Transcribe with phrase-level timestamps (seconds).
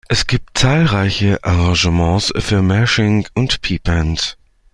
[0.09, 4.35] Es gibt zahlreiche Arrangements für Marching und Pep Bands.